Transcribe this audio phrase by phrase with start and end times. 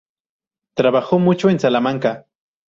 [0.73, 2.25] Trabajó mucho en Salamanca.